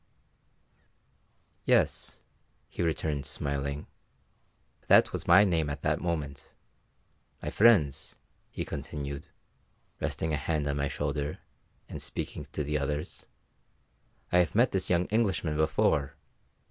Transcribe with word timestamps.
"Yes," 1.63 2.21
he 2.67 2.81
returned, 2.81 3.23
smiling, 3.27 3.85
"that 4.87 5.13
was 5.13 5.27
my 5.27 5.43
name 5.43 5.69
at 5.69 5.83
that 5.83 6.01
moment. 6.01 6.53
My 7.39 7.51
friends," 7.51 8.15
he 8.49 8.65
continued, 8.65 9.27
resting 9.99 10.33
a 10.33 10.37
hand 10.37 10.65
on 10.67 10.77
my 10.77 10.87
shoulder, 10.87 11.37
and 11.87 12.01
speaking 12.01 12.45
to 12.45 12.63
the 12.63 12.79
others, 12.79 13.27
"I 14.31 14.39
have 14.39 14.55
met 14.55 14.71
this 14.71 14.89
young 14.89 15.05
Englishman 15.09 15.55
before. 15.55 16.15